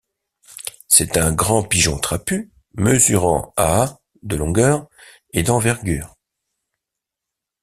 [0.87, 4.87] C'est un grand pigeon trapu, mesurant à de longueur,
[5.31, 6.17] et d'envergure.